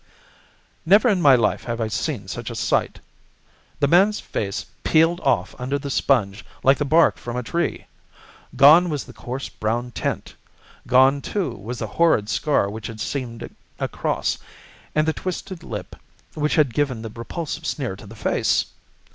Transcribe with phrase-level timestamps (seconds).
[0.83, 2.99] Never in my life have I seen such a sight.
[3.79, 7.85] The man's face peeled off under the sponge like the bark from a tree.
[8.55, 10.33] Gone was the coarse brown tint!
[10.87, 14.39] Gone, too, was the horrid scar which had seamed it across,
[14.95, 15.95] and the twisted lip
[16.33, 18.65] which had given the repulsive sneer to the face!